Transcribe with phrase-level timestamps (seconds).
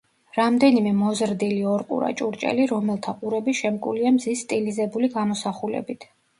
[0.35, 6.13] რამდენიმე მოზრდილი ორყურა ჭურჭელი, რომელთა ყურები შემკულია მზის სტილიზებული გამოსახულებით.